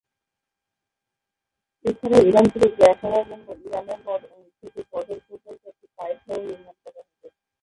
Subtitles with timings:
[1.85, 3.99] এছাড়া ইরান থেকে গ্যাস আনার জন্য ইরান-এর
[4.61, 7.27] থেকে গদর পর্যন্ত একটি পাইপ লাইন নির্মাণ করা হবে।